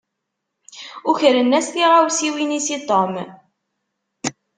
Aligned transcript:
Ukren-as 1.09 1.67
tiɣawsiwin-is 1.73 2.67
i 2.77 2.79
Tom. 2.87 3.13